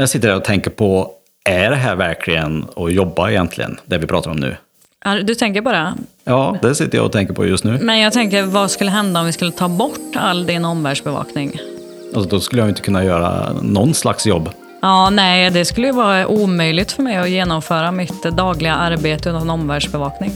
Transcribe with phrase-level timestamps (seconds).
[0.00, 1.10] Jag sitter här och tänker på,
[1.44, 4.56] är det här verkligen att jobba egentligen, det vi pratar om nu?
[5.24, 5.94] Du tänker på det?
[6.24, 7.78] Ja, det sitter jag och tänker på just nu.
[7.82, 11.60] Men jag tänker, vad skulle hända om vi skulle ta bort all din omvärldsbevakning?
[12.14, 14.50] Alltså, då skulle jag inte kunna göra någon slags jobb.
[14.82, 19.50] Ja, nej, det skulle ju vara omöjligt för mig att genomföra mitt dagliga arbete utan
[19.50, 20.32] omvärldsbevakning.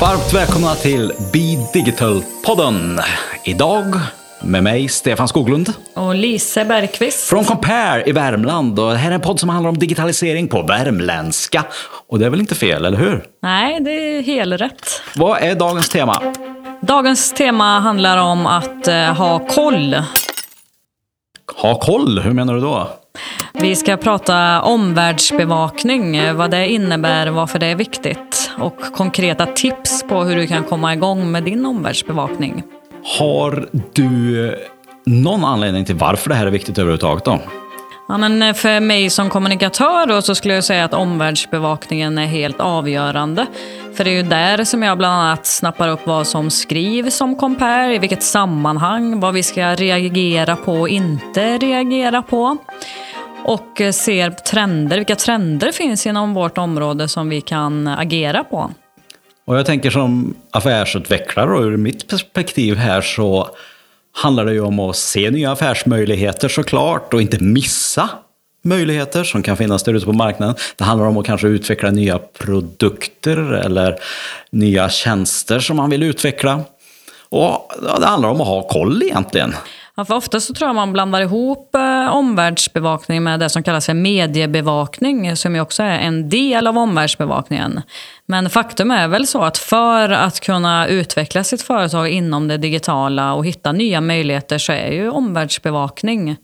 [0.00, 3.00] Varmt välkomna till Be Digital-podden.
[3.44, 3.94] Idag
[4.42, 5.72] med mig, Stefan Skoglund.
[5.94, 7.28] Och Lise Bergqvist.
[7.28, 8.78] Från Compare i Värmland.
[8.78, 11.64] Och det här är en podd som handlar om digitalisering på värmländska.
[12.08, 13.24] Och det är väl inte fel, eller hur?
[13.42, 15.02] Nej, det är helt rätt.
[15.16, 16.22] Vad är dagens tema?
[16.80, 19.96] Dagens tema handlar om att eh, ha koll.
[21.56, 22.88] Ha koll, hur menar du då?
[23.52, 30.24] Vi ska prata omvärldsbevakning, vad det innebär, varför det är viktigt och konkreta tips på
[30.24, 32.62] hur du kan komma igång med din omvärldsbevakning.
[33.18, 34.54] Har du
[35.06, 37.38] någon anledning till varför det här är viktigt överhuvudtaget då?
[38.08, 42.26] Ja, men eh, för mig som kommunikatör då, så skulle jag säga att omvärldsbevakningen är
[42.26, 43.46] helt avgörande.
[43.94, 47.36] För det är ju där som jag bland annat snappar upp vad som skrivs om
[47.36, 52.56] Compare, i vilket sammanhang, vad vi ska reagera på och inte reagera på.
[53.44, 58.70] Och eh, ser trender, vilka trender finns inom vårt område som vi kan agera på.
[59.44, 63.48] Och jag tänker som affärsutvecklare och ur mitt perspektiv här så
[64.12, 68.10] handlar det ju om att se nya affärsmöjligheter såklart och inte missa
[68.64, 70.54] möjligheter som kan finnas där ute på marknaden.
[70.76, 73.98] Det handlar om att kanske utveckla nya produkter eller
[74.50, 76.60] nya tjänster som man vill utveckla.
[77.28, 79.54] Och det handlar om att ha koll egentligen.
[79.98, 83.86] Ja, för ofta så tror jag man blandar ihop eh, omvärldsbevakning med det som kallas
[83.86, 87.80] för mediebevakning, som ju också är en del av omvärldsbevakningen.
[88.26, 93.34] Men faktum är väl så att för att kunna utveckla sitt företag inom det digitala
[93.34, 96.36] och hitta nya möjligheter så är ju omvärldsbevakning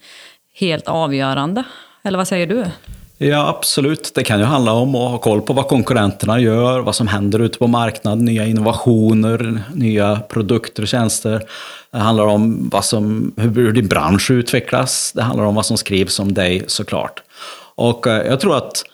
[0.54, 1.64] helt avgörande.
[2.04, 2.64] Eller vad säger du?
[3.18, 4.12] Ja, absolut.
[4.14, 7.38] Det kan ju handla om att ha koll på vad konkurrenterna gör, vad som händer
[7.38, 11.42] ute på marknaden, nya innovationer, nya produkter och tjänster.
[11.94, 15.12] Det handlar om vad som, hur din bransch utvecklas.
[15.12, 17.22] Det handlar om vad som skrivs om dig såklart.
[17.74, 18.84] Och eh, jag tror att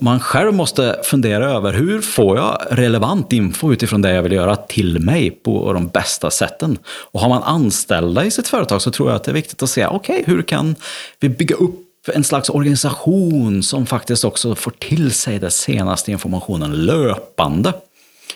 [0.00, 4.56] man själv måste fundera över hur får jag relevant info utifrån det jag vill göra
[4.56, 6.78] till mig på de bästa sätten.
[6.86, 9.70] Och har man anställda i sitt företag så tror jag att det är viktigt att
[9.70, 10.74] se, okej, okay, hur kan
[11.20, 16.72] vi bygga upp en slags organisation som faktiskt också får till sig den senaste informationen
[16.72, 17.72] löpande.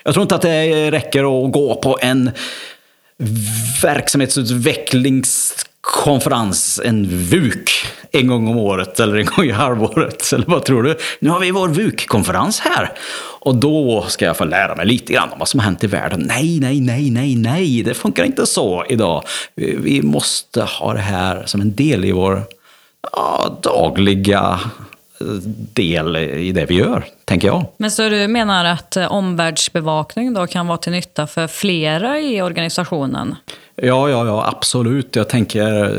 [0.02, 2.30] Jag tror inte att det räcker att gå på en
[3.82, 7.70] verksamhetsutvecklingskonferens, en VUK,
[8.12, 10.32] en gång om året eller en gång i halvåret.
[10.32, 10.98] Eller vad tror du?
[11.20, 12.92] Nu har vi vår VUK-konferens här.
[13.40, 15.86] Och då ska jag få lära mig lite grann om vad som har hänt i
[15.86, 16.24] världen.
[16.28, 19.24] Nej, nej, nej, nej, nej, det funkar inte så idag.
[19.54, 22.42] Vi måste ha det här som en del i vår
[23.12, 24.60] ja, dagliga
[25.72, 27.66] del i det vi gör, tänker jag.
[27.76, 32.42] Men så du menar att eh, omvärldsbevakning då kan vara till nytta för flera i
[32.42, 33.34] organisationen?
[33.76, 35.16] Ja, ja, ja, absolut.
[35.16, 35.94] Jag tänker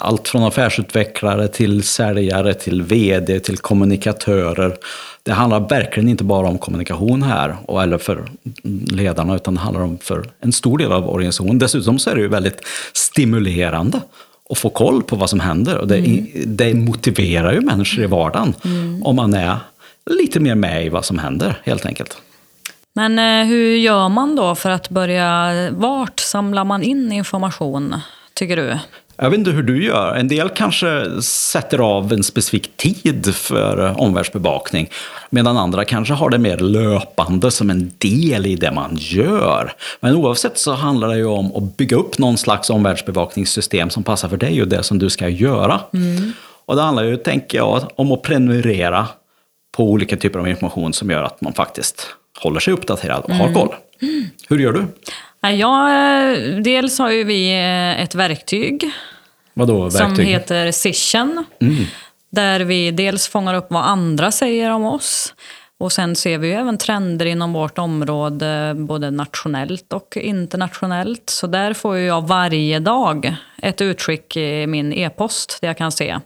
[0.00, 4.76] allt från affärsutvecklare till säljare, till vd, till kommunikatörer.
[5.22, 8.24] Det handlar verkligen inte bara om kommunikation här, eller för
[8.90, 11.58] ledarna, utan det handlar om för en stor del av organisationen.
[11.58, 12.60] Dessutom så är det ju väldigt
[12.92, 14.00] stimulerande
[14.50, 15.78] och få koll på vad som händer.
[15.78, 16.26] Och det, mm.
[16.46, 19.02] det motiverar ju människor i vardagen mm.
[19.02, 19.56] om man är
[20.10, 22.16] lite mer med i vad som händer, helt enkelt.
[22.94, 27.94] Men eh, hur gör man då för att börja, vart samlar man in information,
[28.34, 28.78] tycker du?
[29.22, 30.14] Jag vet inte hur du gör.
[30.14, 34.90] En del kanske sätter av en specifik tid för omvärldsbevakning.
[35.30, 39.72] Medan andra kanske har det mer löpande som en del i det man gör.
[40.00, 44.28] Men oavsett så handlar det ju om att bygga upp någon slags omvärldsbevakningssystem som passar
[44.28, 45.80] för dig och det som du ska göra.
[45.94, 46.32] Mm.
[46.64, 49.06] Och det handlar ju, tänker jag, om att prenumerera
[49.76, 52.06] på olika typer av information som gör att man faktiskt
[52.42, 53.54] håller sig uppdaterad och har mm.
[53.54, 53.74] koll.
[54.02, 54.24] Mm.
[54.48, 54.86] Hur gör du?
[55.40, 55.88] Ja,
[56.64, 57.52] dels har ju vi
[57.98, 58.90] ett verktyg.
[59.54, 60.16] Vadå, verktyg?
[60.16, 61.44] Som heter Session.
[61.60, 61.84] Mm.
[62.30, 65.34] Där vi dels fångar upp vad andra säger om oss.
[65.78, 71.30] Och sen ser vi ju även trender inom vårt område, både nationellt och internationellt.
[71.30, 76.18] Så där får jag varje dag ett utskick i min e-post där jag kan se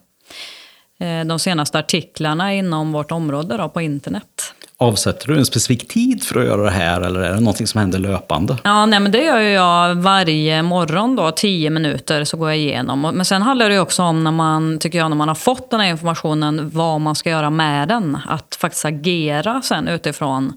[1.27, 4.55] de senaste artiklarna inom vårt område då, på internet.
[4.85, 7.81] Avsätter du en specifik tid för att göra det här eller är det någonting som
[7.81, 8.57] händer löpande?
[8.65, 13.01] Ja, nej, men det gör jag varje morgon då, tio minuter så går jag igenom.
[13.01, 15.81] Men sen handlar det också om när man, tycker jag, när man har fått den
[15.81, 18.19] här informationen, vad man ska göra med den.
[18.27, 20.53] Att faktiskt agera sen utifrån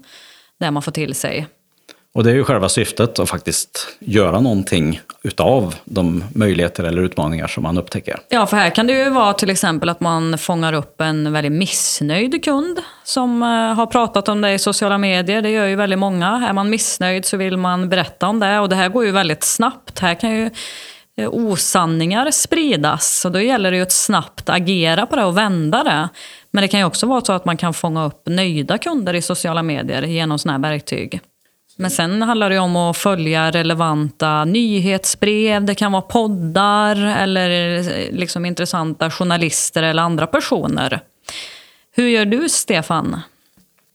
[0.60, 1.46] det man får till sig.
[2.14, 7.46] Och det är ju själva syftet att faktiskt göra någonting utav de möjligheter eller utmaningar
[7.46, 8.20] som man upptäcker.
[8.28, 11.52] Ja, för här kan det ju vara till exempel att man fångar upp en väldigt
[11.52, 15.42] missnöjd kund som eh, har pratat om det i sociala medier.
[15.42, 16.46] Det gör ju väldigt många.
[16.48, 19.44] Är man missnöjd så vill man berätta om det och det här går ju väldigt
[19.44, 19.98] snabbt.
[19.98, 20.50] Här kan ju
[21.18, 25.84] eh, osanningar spridas och då gäller det ju att snabbt agera på det och vända
[25.84, 26.08] det.
[26.50, 29.22] Men det kan ju också vara så att man kan fånga upp nöjda kunder i
[29.22, 31.20] sociala medier genom sådana här verktyg.
[31.80, 38.10] Men sen handlar det om att följa relevanta nyhetsbrev, det kan vara poddar eller eh,
[38.10, 41.00] liksom intressanta journalister eller andra personer.
[41.94, 43.20] Hur gör du, Stefan?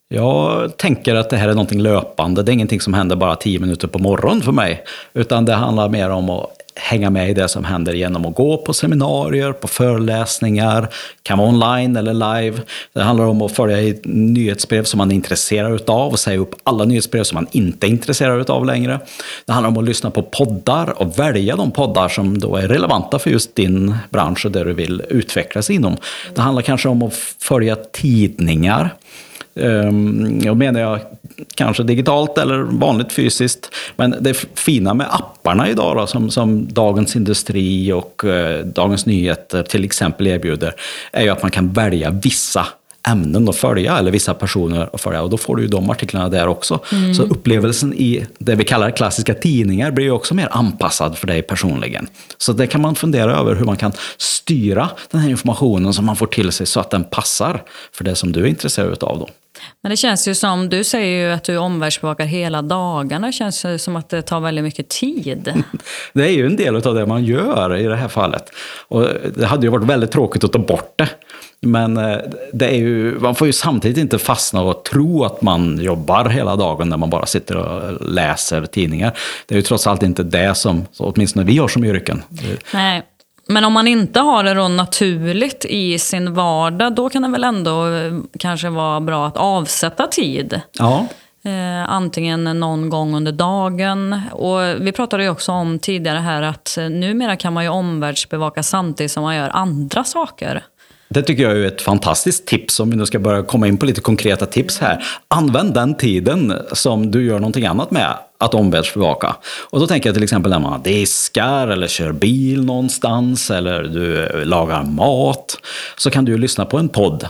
[0.09, 2.43] Jag tänker att det här är någonting löpande.
[2.43, 4.83] Det är ingenting som händer bara tio minuter på morgonen för mig.
[5.13, 8.57] Utan det handlar mer om att hänga med i det som händer genom att gå
[8.57, 10.89] på seminarier, på föreläsningar,
[11.23, 12.61] kan vara online eller live.
[12.93, 16.55] Det handlar om att följa i nyhetsbrev som man är intresserad av och säga upp
[16.63, 18.99] alla nyhetsbrev som man inte är intresserad av längre.
[19.45, 23.19] Det handlar om att lyssna på poddar och välja de poddar som då är relevanta
[23.19, 25.97] för just din bransch och det du vill utvecklas inom.
[26.35, 28.89] Det handlar kanske om att följa tidningar.
[29.55, 30.99] Ehm, jag menar jag
[31.55, 33.69] kanske digitalt eller vanligt fysiskt.
[33.95, 39.63] Men det fina med apparna idag då, som, som Dagens Industri och eh, Dagens Nyheter
[39.63, 40.75] till exempel erbjuder,
[41.11, 42.67] är ju att man kan välja vissa
[43.07, 46.29] ämnen att följa eller vissa personer att följa och då får du ju de artiklarna
[46.29, 46.79] där också.
[46.91, 47.13] Mm.
[47.13, 51.41] Så upplevelsen i det vi kallar klassiska tidningar blir ju också mer anpassad för dig
[51.41, 52.07] personligen.
[52.37, 56.15] Så det kan man fundera över hur man kan styra den här informationen som man
[56.15, 59.19] får till sig så att den passar för det som du är intresserad av.
[59.19, 59.29] Då.
[59.81, 63.27] Men det känns ju som, du säger ju att du omvärldsbevakar hela dagarna.
[63.27, 65.53] Det känns ju som att det tar väldigt mycket tid.
[66.13, 68.43] Det är ju en del av det man gör i det här fallet.
[68.87, 71.09] Och det hade ju varit väldigt tråkigt att ta bort det.
[71.65, 72.17] Men eh,
[72.53, 76.55] det är ju, man får ju samtidigt inte fastna och tro att man jobbar hela
[76.55, 79.17] dagen när man bara sitter och läser tidningar.
[79.45, 82.23] Det är ju trots allt inte det som, åtminstone vi har som yrken.
[82.73, 83.03] Nej.
[83.47, 87.43] Men om man inte har det då naturligt i sin vardag, då kan det väl
[87.43, 90.61] ändå eh, kanske vara bra att avsätta tid.
[90.71, 91.07] Ja.
[91.45, 94.21] Eh, antingen någon gång under dagen.
[94.31, 98.63] Och vi pratade ju också om tidigare här att eh, numera kan man ju omvärldsbevaka
[98.63, 100.63] samtidigt som man gör andra saker.
[101.13, 103.85] Det tycker jag är ett fantastiskt tips om vi nu ska börja komma in på
[103.85, 105.03] lite konkreta tips här.
[105.27, 109.35] Använd den tiden som du gör någonting annat med att omvärldsbevaka.
[109.69, 114.29] Och då tänker jag till exempel när man diskar eller kör bil någonstans eller du
[114.45, 115.57] lagar mat.
[115.97, 117.27] Så kan du lyssna på en podd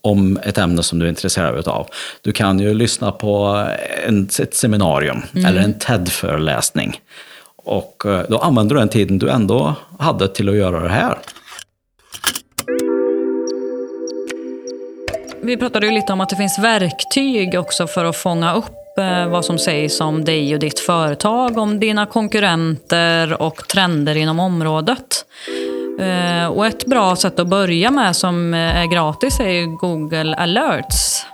[0.00, 1.86] om ett ämne som du är intresserad av.
[2.22, 3.66] Du kan ju lyssna på
[4.06, 5.46] en, ett seminarium mm.
[5.46, 7.00] eller en TED-föreläsning.
[7.56, 11.18] Och eh, då använder du den tiden du ändå hade till att göra det här.
[15.44, 19.28] Vi pratade ju lite om att det finns verktyg också för att fånga upp eh,
[19.28, 25.24] vad som sägs om dig och ditt företag, om dina konkurrenter och trender inom området.
[26.00, 31.26] Eh, och ett bra sätt att börja med som är gratis är Google alerts.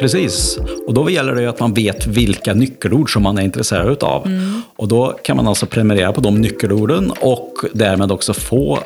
[0.00, 4.26] Precis, och då gäller det att man vet vilka nyckelord som man är intresserad av.
[4.26, 4.62] Mm.
[4.76, 8.78] Och då kan man alltså prenumerera på de nyckelorden och därmed också få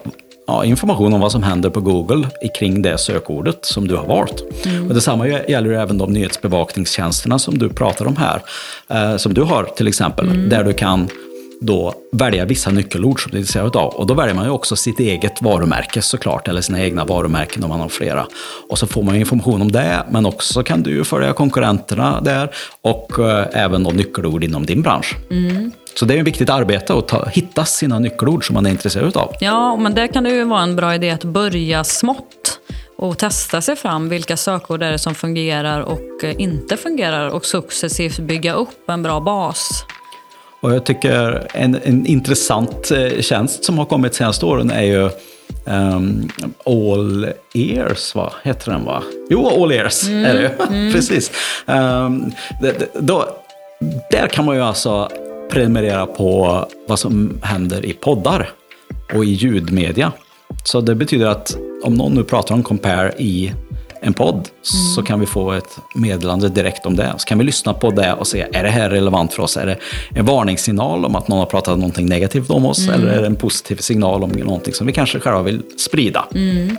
[0.47, 2.29] ja, information om vad som händer på Google
[2.59, 4.67] kring det sökordet som du har valt.
[4.67, 4.89] Mm.
[4.89, 8.43] Och detsamma gäller även de nyhetsbevakningstjänsterna som du pratar om här.
[8.89, 10.49] Eh, som du har till exempel, mm.
[10.49, 11.09] där du kan
[11.61, 13.95] då välja vissa nyckelord som du är intresserad av.
[13.95, 17.71] Och då väljer man ju också sitt eget varumärke såklart, eller sina egna varumärken om
[17.71, 18.27] man har flera.
[18.69, 22.51] Och så får man information om det, men också kan du ju följa konkurrenterna där
[22.81, 25.17] och eh, även då nyckelord inom din bransch.
[25.31, 25.73] Mm.
[25.99, 29.17] Så det är ett viktigt arbete att ta, hitta sina nyckelord som man är intresserad
[29.17, 29.33] av.
[29.41, 32.61] Ja, men det kan det ju vara en bra idé att börja smått
[32.99, 34.09] och testa sig fram.
[34.09, 39.03] Vilka sökord är det som fungerar och eh, inte fungerar och successivt bygga upp en
[39.03, 39.85] bra bas.
[40.61, 45.11] Och jag tycker en, en intressant eh, tjänst som har kommit senaste åren är ju
[45.65, 46.29] Um,
[46.65, 49.03] all Ears, vad heter den va?
[49.31, 50.93] Jo, All Ears mm, är det mm.
[50.93, 51.31] Precis.
[51.67, 52.33] Um,
[52.95, 53.29] då,
[54.11, 55.11] där kan man ju alltså
[55.51, 58.51] prenumerera på vad som händer i poddar
[59.15, 60.13] och i ljudmedia.
[60.65, 63.53] Så det betyder att om någon nu pratar om Compare i
[64.07, 64.95] en podd mm.
[64.95, 67.15] så kan vi få ett meddelande direkt om det.
[67.17, 69.57] Så kan vi lyssna på det och se, är det här relevant för oss?
[69.57, 69.79] Är det
[70.15, 72.89] en varningssignal om att någon har pratat någonting negativt om oss?
[72.89, 72.95] Mm.
[72.95, 76.27] Eller är det en positiv signal om någonting som vi kanske själva vill sprida?
[76.35, 76.77] Mm.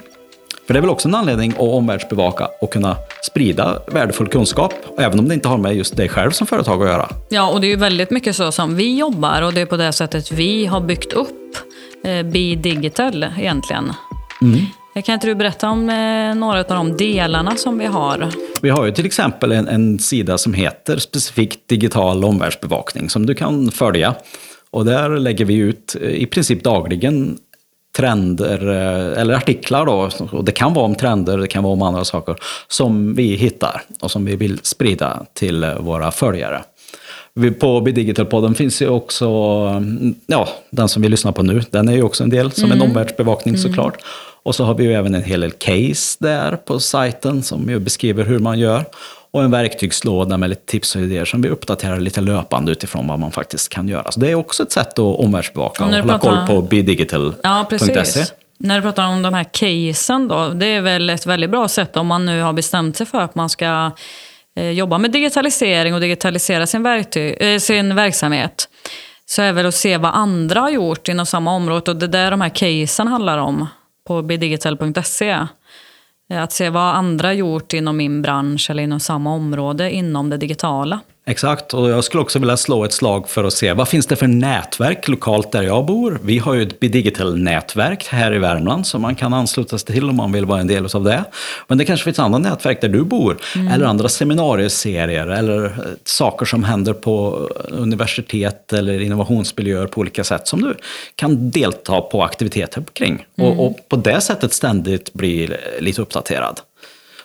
[0.67, 5.19] För det är väl också en anledning att omvärldsbevaka och kunna sprida värdefull kunskap, även
[5.19, 7.10] om det inte har med just dig själv som företag att göra.
[7.29, 9.77] Ja, och det är ju väldigt mycket så som vi jobbar och det är på
[9.77, 11.57] det sättet vi har byggt upp
[12.03, 13.93] eh, Be Digital egentligen.
[14.41, 14.65] Mm.
[15.06, 18.30] Kan inte du berätta om eh, några av de delarna som vi har?
[18.62, 23.36] Vi har ju till exempel en, en sida som heter specifikt digital omvärldsbevakning som du
[23.36, 24.16] kan följa.
[24.72, 27.38] Och där lägger vi ut eh, i princip dagligen
[27.98, 31.82] trender eh, eller artiklar då, och det kan vara om trender, det kan vara om
[31.82, 32.36] andra saker,
[32.68, 36.63] som vi hittar och som vi vill sprida till eh, våra följare.
[37.60, 39.27] På Bidigital-podden finns ju också,
[39.77, 42.66] mm, ja, den som vi lyssnar på nu, den är ju också en del som
[42.66, 42.77] mm.
[42.77, 43.70] en omvärldsbevakning mm.
[43.70, 43.98] såklart.
[44.48, 47.80] Och så har vi ju även en hel del case där på sajten som ju
[47.80, 48.86] beskriver hur man gör.
[49.32, 53.20] Och en verktygslåda med lite tips och idéer som vi uppdaterar lite löpande utifrån vad
[53.20, 54.12] man faktiskt kan göra.
[54.12, 56.46] Så det är också ett sätt att omvärldsbevaka och hålla pratar...
[56.46, 58.20] koll på bidigital.se.
[58.20, 58.25] Ja,
[58.58, 61.98] När du pratar om de här casen då, det är väl ett väldigt bra sätt
[61.98, 63.92] om man nu har bestämt sig för att man ska
[64.58, 68.70] eh, jobba med digitalisering och digitalisera sin, verktyg, eh, sin verksamhet.
[69.25, 72.08] Så är väl att se vad andra har gjort inom samma område och det är
[72.08, 73.68] där de här casen handlar om
[74.08, 75.48] på bidigital.se.
[76.30, 80.38] Eh, att se vad andra gjort inom min bransch eller inom samma område inom det
[80.38, 81.00] digitala.
[81.29, 84.15] Exakt, och jag skulle också vilja slå ett slag för att se vad finns det
[84.15, 86.19] för nätverk lokalt där jag bor.
[86.24, 90.15] Vi har ju ett Bidigital-nätverk här i Värmland som man kan ansluta sig till om
[90.15, 91.24] man vill vara en del av det.
[91.67, 93.67] Men det kanske finns andra nätverk där du bor, mm.
[93.67, 95.72] eller andra seminarieserier, eller eh,
[96.03, 100.75] saker som händer på universitet eller innovationsmiljöer på olika sätt som du
[101.15, 103.25] kan delta på aktiviteter kring.
[103.38, 103.51] Mm.
[103.51, 106.60] Och, och på det sättet ständigt bli lite uppdaterad.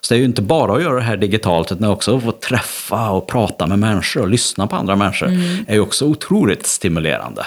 [0.04, 2.32] Så det är ju inte bara att göra det här digitalt, utan också att få
[2.32, 5.26] träffa och prata med människor och lyssna på andra människor.
[5.26, 5.64] Mm.
[5.68, 7.47] är ju också otroligt stimulerande.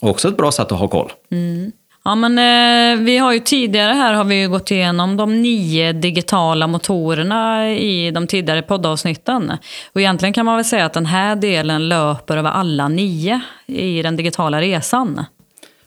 [0.00, 1.12] Och också ett bra sätt att ha koll.
[1.30, 1.72] Mm.
[2.06, 6.66] Ja, men, eh, vi har ju tidigare här har vi gått igenom de nio digitala
[6.66, 9.52] motorerna i de tidigare poddavsnitten.
[9.92, 14.02] Och egentligen kan man väl säga att den här delen löper över alla nio i
[14.02, 15.24] den digitala resan.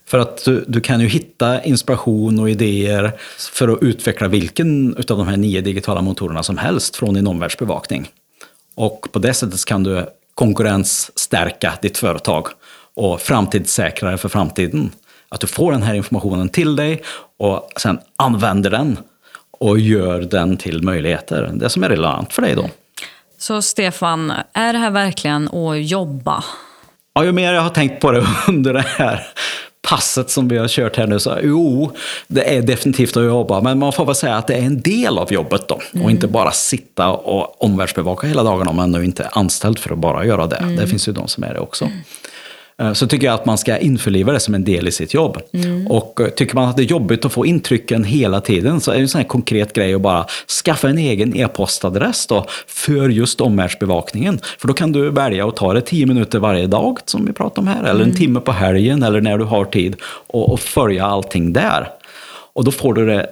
[0.10, 3.12] För att du, du, kan ju hitta inspiration och idéer
[3.52, 8.10] för att utveckla vilken av de här nio digitala motorerna som helst från din omvärldsbevakning.
[8.76, 12.48] Och på det sättet kan du konkurrensstärka ditt företag
[12.96, 14.92] och framtidssäkra det för framtiden.
[15.30, 17.04] Att du får den här informationen till dig
[17.38, 18.98] och sen använder den
[19.60, 21.52] och gör den till möjligheter.
[21.54, 22.70] Det som är relevant för dig då.
[23.38, 26.44] Så Stefan, är det här verkligen att jobba?
[27.14, 29.28] Ja, ju mer jag har tänkt på det under det här
[29.82, 31.92] passet som vi har kört här nu, så jo,
[32.28, 35.18] det är definitivt att jobba, men man får väl säga att det är en del
[35.18, 35.82] av jobbet då.
[35.94, 36.06] Mm.
[36.06, 39.92] Och inte bara sitta och omvärldsbevaka hela dagen om man nu inte är anställd för
[39.94, 40.56] att bara göra det.
[40.56, 40.76] Mm.
[40.76, 41.92] Det finns ju de som är det också.
[42.80, 45.38] Eh, så tycker jag att man ska införliva det som en del i sitt jobb.
[45.54, 45.88] Mm.
[45.88, 48.96] Och eh, tycker man att det är jobbigt att få intrycken hela tiden så är
[48.96, 50.26] det en sån här konkret grej att bara
[50.66, 54.40] skaffa en egen e-postadress då för just omvärldsbevakningen.
[54.58, 57.62] För då kan du välja att ta det tio minuter varje dag som vi pratar
[57.62, 58.16] om här, eller en mm.
[58.16, 59.96] timme på helgen eller när du har tid
[60.28, 61.90] och, och följa allting där.
[62.54, 63.28] Och då får du det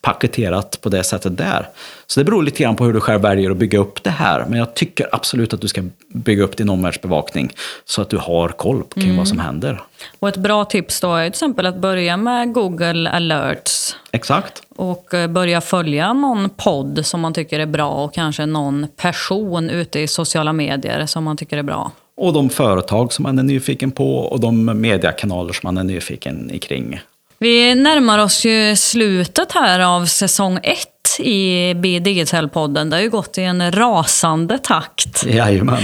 [0.00, 1.68] paketerat på det sättet där.
[2.06, 4.44] Så det beror lite grann på hur du själv väljer att bygga upp det här.
[4.48, 7.50] Men jag tycker absolut att du ska bygga upp din omvärldsbevakning
[7.84, 9.16] så att du har koll kring mm.
[9.16, 9.82] vad som händer.
[10.18, 13.96] Och ett bra tips då är till exempel att börja med Google alerts.
[14.12, 14.62] Exakt.
[14.76, 19.70] Och eh, börja följa någon podd som man tycker är bra och kanske någon person
[19.70, 21.92] ute i sociala medier som man tycker är bra.
[22.16, 26.58] Och de företag som man är nyfiken på och de mediekanaler som man är nyfiken
[26.58, 27.00] kring.
[27.38, 30.88] Vi närmar oss ju slutet här av säsong ett
[31.18, 32.90] i B Digital-podden.
[32.90, 35.24] Det har ju gått i en rasande takt.
[35.26, 35.82] Jajamän.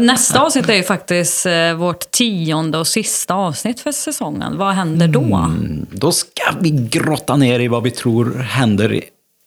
[0.00, 4.58] Nästa avsnitt är ju faktiskt eh, vårt tionde och sista avsnitt för säsongen.
[4.58, 5.20] Vad händer då?
[5.20, 9.02] Mm, då ska vi grotta ner i vad vi tror händer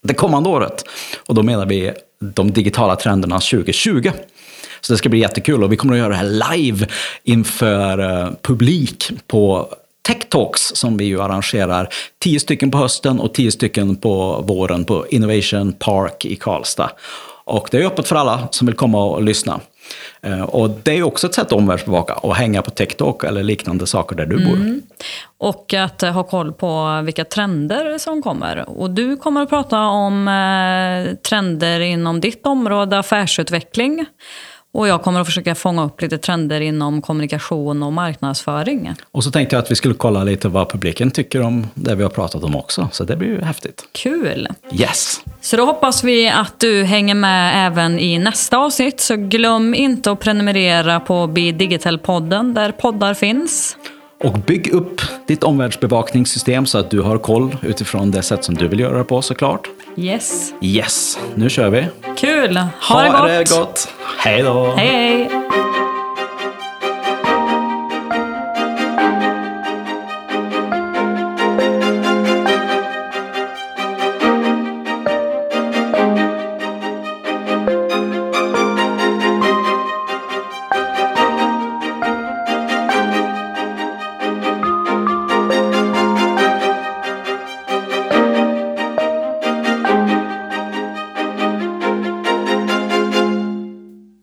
[0.07, 0.83] det kommande året.
[1.27, 4.11] Och då menar vi de digitala trenderna 2020.
[4.81, 6.87] Så det ska bli jättekul och vi kommer att göra det här live
[7.23, 9.69] inför eh, publik på
[10.09, 11.89] Tech Talks som vi ju arrangerar.
[12.19, 16.91] Tio stycken på hösten och tio stycken på våren på Innovation Park i Karlstad.
[17.43, 19.59] Och det är öppet för alla som vill komma och lyssna.
[20.21, 23.87] Eh, och det är också ett sätt att omvärldsbevaka och hänga på TikTok eller liknande
[23.87, 24.55] saker där du bor.
[24.55, 24.81] Mm.
[25.37, 28.69] Och att eh, ha koll på vilka trender som kommer.
[28.69, 34.05] Och du kommer att prata om eh, trender inom ditt område, affärsutveckling.
[34.71, 38.93] Och jag kommer att försöka fånga upp lite trender inom kommunikation och marknadsföring.
[39.11, 42.03] Och så tänkte jag att vi skulle kolla lite vad publiken tycker om det vi
[42.03, 42.89] har pratat om också.
[42.91, 43.83] Så det blir ju häftigt.
[43.91, 44.47] Kul!
[44.71, 45.21] Yes!
[45.41, 48.99] Så då hoppas vi att du hänger med även i nästa avsnitt.
[48.99, 53.77] Så glöm inte att prenumerera på Be Digital-podden där poddar finns.
[54.23, 58.67] Och bygg upp ditt omvärldsbevakningssystem så att du har koll utifrån det sätt som du
[58.67, 59.69] vill göra det på såklart.
[59.95, 60.53] Yes.
[60.61, 61.87] Yes, nu kör vi.
[62.17, 62.57] Kul!
[62.81, 63.27] Ha, det gott!
[63.27, 63.87] det gott!
[64.17, 64.73] Hej då!
[64.77, 65.38] Hej, hej!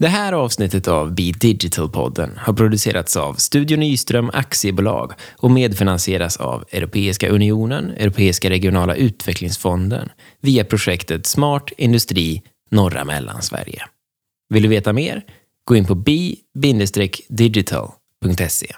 [0.06, 6.64] Det här avsnittet av Be Digital-podden har producerats av Studio Nyström Aktiebolag och medfinansieras av
[6.70, 10.08] Europeiska Unionen, Europeiska regionala utvecklingsfonden
[10.40, 13.82] via projektet Smart Industri norra Mellansverige.
[14.48, 15.22] Vill du veta mer?
[15.64, 18.75] Gå in på bi-digital.se.